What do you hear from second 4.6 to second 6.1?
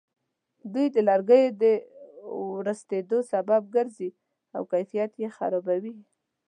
کیفیت یې خرابوي.